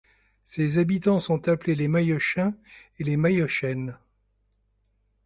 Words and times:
Ses 0.41 0.79
habitants 0.79 1.19
sont 1.19 1.47
appelés 1.47 1.75
les 1.75 1.87
maillochains 1.87 2.55
et 2.97 3.03
les 3.03 3.17
maillochaines. 3.17 3.99